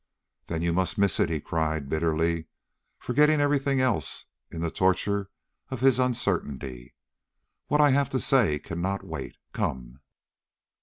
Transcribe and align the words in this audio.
"Then 0.47 0.63
you 0.63 0.73
must 0.73 0.97
miss 0.97 1.19
it," 1.19 1.29
he 1.29 1.39
cried, 1.39 1.87
bitterly, 1.87 2.47
forgetting 2.97 3.39
every 3.39 3.59
thing 3.59 3.79
else 3.79 4.25
in 4.49 4.61
the 4.61 4.71
torture 4.71 5.29
of 5.69 5.81
his 5.81 5.99
uncertainty. 5.99 6.95
"What 7.67 7.81
I 7.81 7.91
have 7.91 8.09
to 8.09 8.19
say 8.19 8.57
cannot 8.57 9.03
wait. 9.03 9.37
Come!" 9.53 9.99